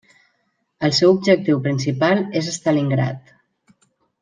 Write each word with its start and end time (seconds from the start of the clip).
El 0.87 0.95
seu 0.99 1.13
objectiu 1.17 1.61
principal 1.67 2.25
és 2.41 2.51
Stalingrad. 2.57 3.33